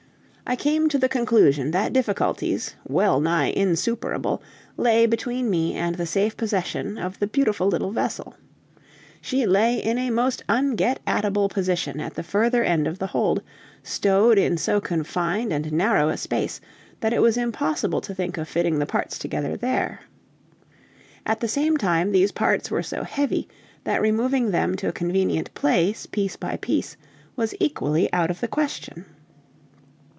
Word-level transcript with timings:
I 0.47 0.57
came 0.57 0.89
to 0.89 0.97
the 0.97 1.07
conclusion 1.07 1.71
that 1.71 1.93
difficulties, 1.93 2.75
well 2.85 3.21
nigh 3.21 3.51
insuperable, 3.51 4.43
lay 4.75 5.05
between 5.05 5.49
me 5.49 5.75
and 5.75 5.95
the 5.95 6.05
safe 6.05 6.35
possession 6.35 6.97
of 6.97 7.19
the 7.19 7.27
beautiful 7.27 7.67
little 7.69 7.91
vessel. 7.91 8.35
She 9.21 9.45
lay 9.45 9.77
in 9.81 9.97
a 9.97 10.09
most 10.09 10.43
un 10.49 10.75
get 10.75 10.99
at 11.07 11.23
able 11.23 11.47
position 11.47 12.01
at 12.01 12.15
the 12.15 12.23
further 12.23 12.65
end 12.65 12.85
of 12.85 12.99
the 12.99 13.07
hold, 13.07 13.41
stowed 13.81 14.37
in 14.37 14.57
so 14.57 14.81
confined 14.81 15.53
and 15.53 15.71
narrow 15.71 16.09
a 16.09 16.17
space, 16.17 16.59
that 16.99 17.13
it 17.13 17.21
was 17.21 17.37
impossible 17.37 18.01
to 18.01 18.13
think 18.13 18.37
of 18.37 18.45
fitting 18.45 18.79
the 18.79 18.85
parts 18.85 19.17
together 19.17 19.55
there. 19.55 20.01
At 21.25 21.39
the 21.39 21.47
same 21.47 21.77
time 21.77 22.11
these 22.11 22.33
parts 22.33 22.69
were 22.69 22.83
so 22.83 23.03
heavy, 23.05 23.47
that 23.85 24.01
removing 24.01 24.51
them 24.51 24.75
to 24.75 24.89
a 24.89 24.91
convenient 24.91 25.53
place 25.53 26.05
piece 26.05 26.35
by 26.35 26.57
piece 26.57 26.97
was 27.37 27.55
equally 27.61 28.11
out 28.11 28.29
of 28.29 28.41
the 28.41 28.49
question. 28.49 29.05